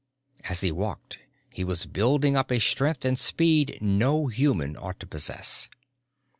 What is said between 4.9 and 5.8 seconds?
to possess.